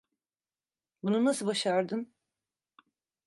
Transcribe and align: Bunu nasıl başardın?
Bunu 1.03 1.25
nasıl 1.25 1.47
başardın? 1.47 2.13